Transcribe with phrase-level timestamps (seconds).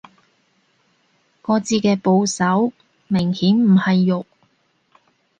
[1.43, 2.73] 個字嘅部首
[3.07, 4.25] 明顯唔係肉